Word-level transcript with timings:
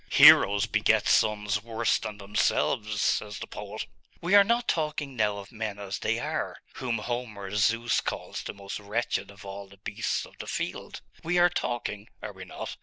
'Heroes 0.09 0.65
beget 0.65 1.07
sons 1.07 1.61
worse 1.61 1.99
than 1.99 2.17
themselves, 2.17 2.99
says 2.99 3.37
the 3.37 3.45
poet.' 3.45 3.85
'We 4.19 4.33
are 4.33 4.43
not 4.43 4.67
talking 4.67 5.15
now 5.15 5.37
of 5.37 5.51
men 5.51 5.77
as 5.77 5.99
they 5.99 6.17
are, 6.17 6.57
whom 6.77 6.97
Homer's 6.97 7.65
Zeus 7.65 8.01
calls 8.01 8.41
the 8.41 8.51
most 8.55 8.79
wretched 8.79 9.29
of 9.29 9.45
all 9.45 9.67
the 9.67 9.77
beasts 9.77 10.25
of 10.25 10.39
the 10.39 10.47
field; 10.47 11.01
we 11.23 11.37
are 11.37 11.49
talking 11.51 12.09
are 12.19 12.33
we 12.33 12.45
not? 12.45 12.77